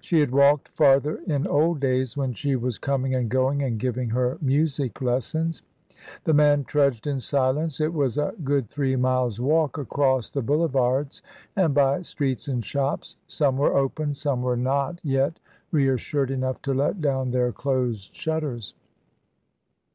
[0.00, 4.08] She had walked farther in old days when she was coming and going and giving
[4.08, 5.60] her music lessons.
[6.24, 11.20] The man trudged in silence; it was a good three miles' walk across the boulevards,
[11.54, 15.38] and by streets and shops; some were open, some were not yet
[15.70, 18.72] reassured enough to let down their closed shutters.